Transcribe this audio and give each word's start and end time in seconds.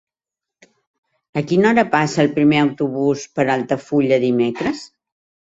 A 1.41 1.43
quina 1.51 1.69
hora 1.71 1.83
passa 1.91 2.23
el 2.23 2.31
primer 2.39 2.63
autobús 2.63 3.27
per 3.37 3.47
Altafulla 3.59 4.21
dimecres? 4.27 4.83